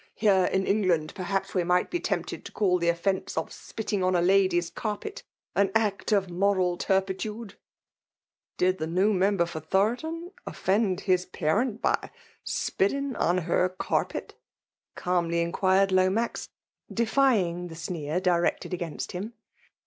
[0.25, 4.03] "Here, in England, perhaps we might be tempted to call the offence of spit ting
[4.03, 5.21] on a lady*8 carpet,
[5.55, 7.55] an act of moral tnr' piWde/' '^
[8.57, 12.09] Did the new member for Thoroton oflbnd M» parent by
[12.43, 14.31] spitting on her earpef ?'*
[14.97, 16.49] cstlmly iftqvured Lomax,
[16.91, 19.33] defying the sn^r difect€l<l against him.